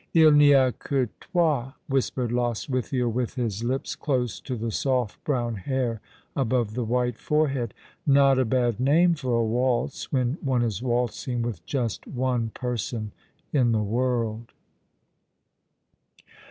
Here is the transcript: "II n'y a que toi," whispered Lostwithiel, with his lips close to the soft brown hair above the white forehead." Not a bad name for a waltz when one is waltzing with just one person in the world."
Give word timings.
"II 0.15 0.31
n'y 0.31 0.49
a 0.53 0.71
que 0.71 1.09
toi," 1.19 1.73
whispered 1.87 2.31
Lostwithiel, 2.31 3.07
with 3.07 3.35
his 3.35 3.63
lips 3.63 3.95
close 3.95 4.39
to 4.39 4.55
the 4.55 4.71
soft 4.71 5.23
brown 5.23 5.53
hair 5.57 6.01
above 6.35 6.73
the 6.73 6.83
white 6.83 7.19
forehead." 7.19 7.75
Not 8.07 8.39
a 8.39 8.45
bad 8.45 8.79
name 8.79 9.13
for 9.13 9.35
a 9.39 9.45
waltz 9.45 10.11
when 10.11 10.39
one 10.41 10.63
is 10.63 10.81
waltzing 10.81 11.43
with 11.43 11.63
just 11.67 12.07
one 12.07 12.49
person 12.49 13.11
in 13.53 13.73
the 13.73 13.83
world." 13.83 14.53